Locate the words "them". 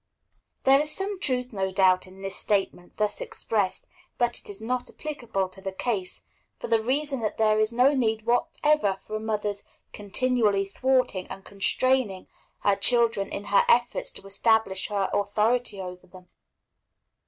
16.07-16.29